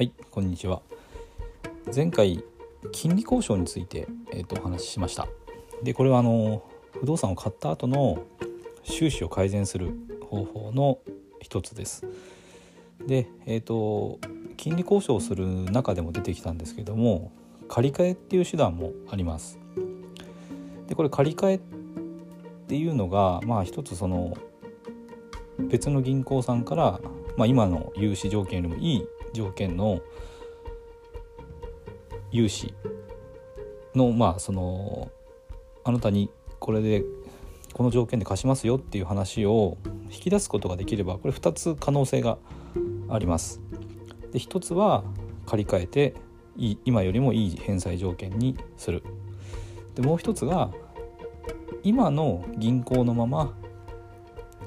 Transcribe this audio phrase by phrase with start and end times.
[0.00, 0.80] はいこんにちは。
[1.94, 2.42] 前回
[2.90, 5.28] 金利交渉について、えー、とお話ししました。
[5.82, 6.62] でこれはあの
[6.98, 8.22] 不動産を買った後の
[8.82, 9.92] 収支を改善する
[10.22, 11.00] 方法の
[11.42, 12.06] 一つです。
[13.06, 14.18] でえっ、と
[14.56, 17.30] 金利交渉をする中でも出てきたんですけども
[17.68, 19.58] 借り換えっていう手段もあります。
[20.88, 21.60] でこれ借り換えっ
[22.68, 24.34] ていうのがまあ一つその
[25.58, 27.00] 別の銀行さんから、
[27.36, 30.00] まあ、今の融資条件よりもいい条件の
[32.32, 32.74] 融資
[33.94, 35.10] のまあその
[35.84, 37.04] あなたにこれで
[37.72, 39.78] この条件で貸しますよっていう話を
[40.10, 42.38] 引き出すことができればこれ2つ可能性が
[43.08, 43.60] あります。
[44.32, 45.04] で1つは
[45.46, 46.14] 借り換えて
[46.84, 49.02] 今よりもいい返済条件にする。
[49.94, 50.70] でもう一つが
[51.82, 53.54] 今の銀行のまま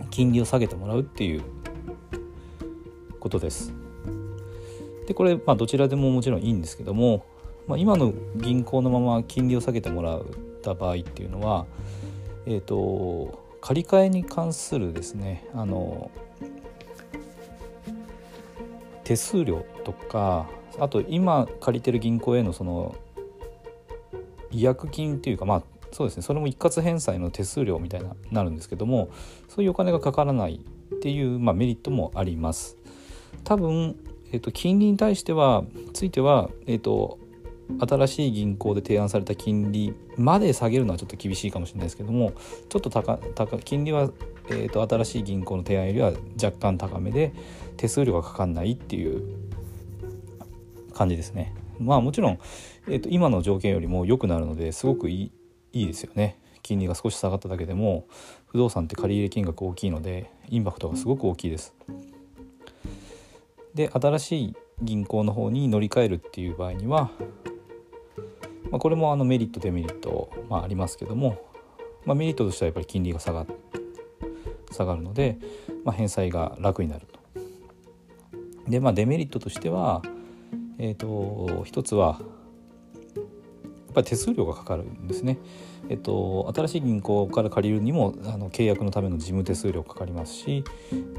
[0.09, 1.43] 金利を下げてもらうっていう
[3.19, 3.82] ことです。
[5.07, 7.25] でこれ、まあ、どちらでももちろんいいんですけども、
[7.67, 10.23] まあ、今の銀行のまま金利を下げてもらっ
[10.61, 11.65] た場合っていうのは、
[12.45, 16.11] えーと、借り換えに関するですねあの
[19.03, 20.47] 手数料とか
[20.79, 22.95] あと今借りてる銀行へのその
[24.51, 29.09] 違約金っていうかまあそうですねそれも一括返済の手数料みたいななるんですけども
[29.49, 30.61] そういうお金がかからない
[30.93, 32.77] っていう、まあ、メリットもあります。
[33.43, 33.97] 多分、
[34.33, 37.19] えーと、金利に対してはついては、えーと、
[37.87, 42.33] 新しい銀行で提案された金利まで下げるのはちょっと厳しいかもしれないですけども
[42.67, 44.09] ちょっと高高金利は、
[44.49, 47.31] えーと、新しい銀行の提案よりは若干高めで
[47.77, 49.23] 手数料がかかんないっていう
[50.93, 51.55] 感じですね。
[51.79, 52.39] まあもちろん、
[52.87, 55.31] えー、と今の条件よりも良くなるのですごくいい
[55.73, 58.05] いいですよね金利が少し下がっただけでも
[58.45, 61.73] 不動産って借り入れ金額大きいのでインパクトがすごく大きいです
[63.73, 67.11] で新しい銀行の方に乗り換えるっていう場合には、
[68.69, 71.41] まあ、これもあのメリットデメリット、まあ、ありますけども、
[72.05, 73.45] まあ、メリットとしてはやっぱり金利が下が
[74.71, 75.37] 下がるので、
[75.83, 77.19] まあ、返済が楽になると。
[78.67, 80.01] でまあデメリットとしては、
[80.79, 82.25] えーと一つはや
[83.91, 85.37] っぱり手数料がかかるんですね。
[85.89, 90.63] えっと、新しい銀行から借りるにもあの契約のための事務手数料かかりますし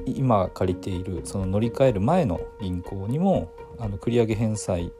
[0.07, 4.91] 今借りているその乗り換える前の銀行にもあの繰り上げ返済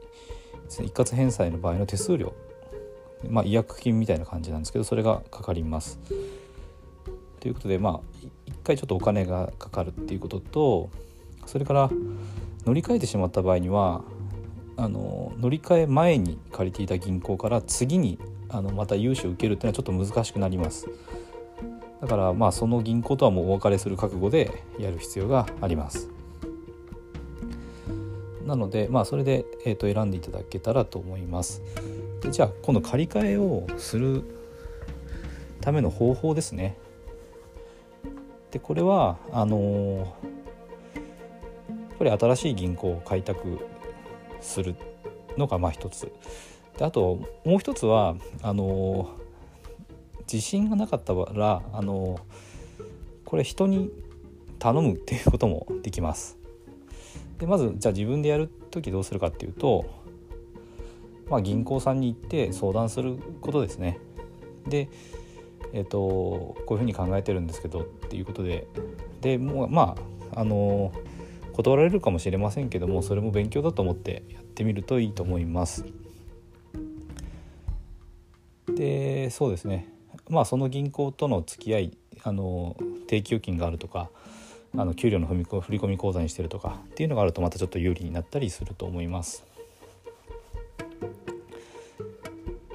[0.69, 2.33] 一括返済の場合の手数料、
[3.27, 5.99] まあ、違約金みたいな感じなんですけどそれがかかります。
[7.39, 10.89] ということでまあ一回ちょっとお金がかかるっていうことと
[11.45, 11.91] それから
[12.65, 14.03] 乗り換えてしまった場合には
[14.77, 18.17] あの乗り換え前に借りていた銀行から次に
[18.49, 20.87] あのまた融資を受けるっていうのはちょっと難しくなります。
[22.01, 26.09] だからまあその銀行とはもうお別れする覚悟でやる必要があります。
[28.45, 31.61] なのでまあそれで、えー、と選んでいただけたらと思います。
[32.21, 34.23] でじゃあ今度借り換えをする
[35.61, 36.77] ための方法ですね。
[38.51, 40.07] でこれはあのー、やっ
[41.97, 43.59] ぱり新しい銀行を開拓
[44.41, 44.75] する
[45.37, 46.11] のがまあ一つ。
[46.77, 49.09] であともう一つはあの
[50.31, 52.19] 自信がなかったらあの
[53.23, 53.91] これ人に
[54.59, 56.37] 頼むっていうこともできます。
[57.39, 59.85] でまずじゃあ自分でやる時どうするかっていうと、
[61.29, 63.99] まあ、銀行さんに行って相談することですね。
[64.67, 64.89] で
[65.73, 68.65] えーと、こういうふうに考えてるんですけどっていうことで
[69.19, 69.97] でもうま
[70.33, 70.93] ああの
[71.51, 75.85] 断られるかもしれませんけどもそれも勉強だと思ってやってみるといいと思います。
[78.67, 79.87] でそうですね
[80.29, 82.75] まあその銀行との付き合いあの
[83.07, 84.09] 定期預金があるとか
[84.77, 89.45] あの給料の振り込み口座にしてるとかっていうのがあるとまたちょっと有利になったりすると思います。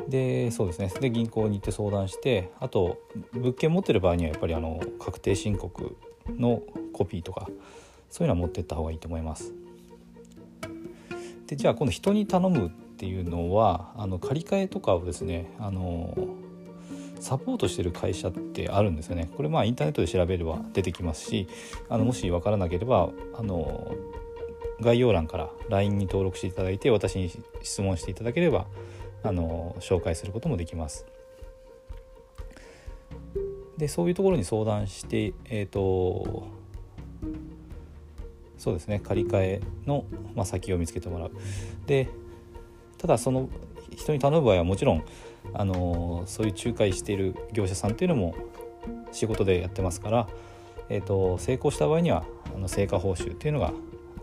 [0.09, 2.99] でそうですねで銀行に行って相談してあと
[3.33, 5.97] 物件持ってる場合にはやっぱりあの確定申告
[6.29, 6.63] の
[6.93, 7.49] コピーとか
[8.11, 9.53] そういうのは持ってった方がいいと思います。
[11.47, 16.15] でじゃあ今度人に頼むっていうのはあの借り換えとかをですねあの
[17.19, 19.31] サポートしてる会社ってあるんですよね。
[19.39, 21.49] これまあインターネットで調べれば出てきますし
[21.89, 23.09] あのもし分からなければ
[23.39, 23.95] あの
[24.83, 27.31] 概要欄から LINE に登録していただいて私に
[27.63, 28.67] 質問していただければ
[29.23, 31.07] あの紹介することもできます。
[33.79, 36.49] でそういうところに相談して、えーと
[38.59, 40.05] そうですね借り換えの、
[40.35, 41.31] まあ、先を見つけてもらう
[41.87, 42.11] で
[43.01, 43.49] ただその
[43.97, 45.05] 人に頼む場合はもちろん
[45.55, 48.35] あのそういう仲介している業者さんっていうのも
[49.11, 50.29] 仕事でやってますから、
[50.91, 52.25] えーと、成功した場合には
[52.55, 53.73] あの成果報酬っていうのが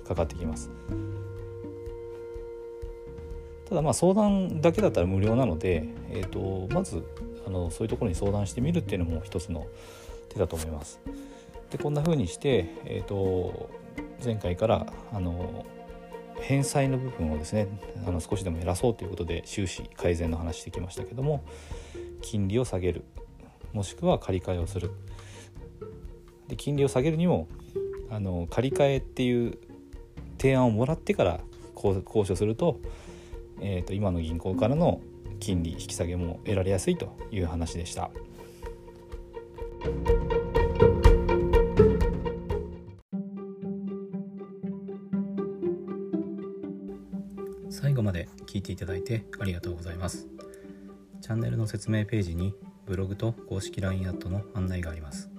[0.07, 0.69] かかってきます
[3.67, 7.03] ただまあ相談だけだったら無料なので、えーと、まず
[7.45, 9.67] あのそういうところに相談してみるっていうのも一つの
[10.29, 11.01] 手だと思います。
[11.71, 13.69] でこんな風にして、えーと、
[14.23, 15.65] 前回からあの
[16.41, 17.67] 返済の部分をですね
[18.05, 21.43] あの少しでも減らそうということで収支改善の話してきましたけども
[22.21, 23.03] 金利を下げる
[23.73, 24.91] もしくは借り換えをする
[26.47, 27.47] で金利を下げるにも
[28.09, 29.57] あの借り換えっていう
[30.37, 31.39] 提案をもらってから
[31.75, 32.79] 交渉すると,、
[33.61, 35.01] えーと、今の銀行からの
[35.39, 38.09] 金利引き下げも得られやすいという話でした。
[47.69, 50.27] 最後まで聞いていただいてありがとうございます。
[51.21, 52.53] チャンネルの説明ページに
[52.85, 55.29] ブログと公式 LINE アットの案内があります。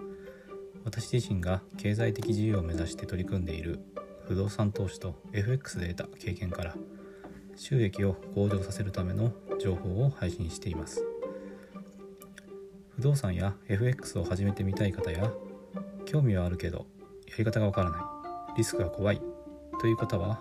[0.84, 3.78] 私自身が経済的自由を目指して取り組んでいる
[4.26, 6.74] 不動産投資と FX で得た経験から
[7.56, 11.04] 収益を向上させるための情報を配信しています
[12.96, 15.30] 不動産や FX を始めてみたい方や
[16.06, 16.86] 興味はあるけど
[17.26, 19.20] やり方がわからないリスクが怖い
[19.80, 20.40] という方は